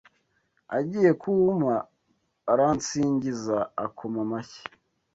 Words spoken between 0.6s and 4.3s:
Agiye kuwumpa aransingiza akoma